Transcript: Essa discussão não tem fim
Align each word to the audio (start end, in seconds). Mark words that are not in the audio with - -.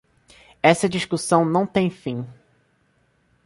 Essa 0.63 0.89
discussão 0.89 1.45
não 1.45 1.67
tem 1.67 1.87
fim 1.91 2.25